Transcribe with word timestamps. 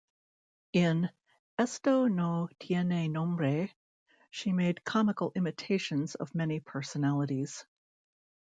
In 0.73 1.11
"Esto 1.59 2.07
No 2.07 2.49
Tiene 2.59 3.07
Nombre", 3.13 3.69
she 4.31 4.51
made 4.51 4.83
comical 4.83 5.31
imitations 5.35 6.15
of 6.15 6.33
many 6.33 6.59
personalities. 6.59 7.63